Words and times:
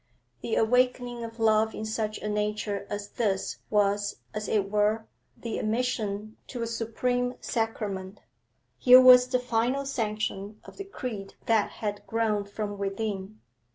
The 0.41 0.55
awakening 0.55 1.23
of 1.23 1.37
love 1.39 1.75
in 1.75 1.85
such 1.85 2.17
a 2.17 2.27
nature 2.27 2.87
as 2.89 3.09
this 3.09 3.59
was, 3.69 4.15
as 4.33 4.47
it 4.47 4.71
were, 4.71 5.05
the 5.37 5.59
admission 5.59 6.37
to 6.47 6.63
a 6.63 6.65
supreme 6.65 7.35
sacrament. 7.39 8.21
Here 8.79 8.99
was 8.99 9.27
the 9.27 9.37
final 9.37 9.85
sanction 9.85 10.59
of 10.65 10.77
the 10.77 10.85
creed 10.85 11.35
that 11.45 11.69
had 11.83 12.07
grown 12.07 12.45
from 12.45 12.79
within. 12.79 13.41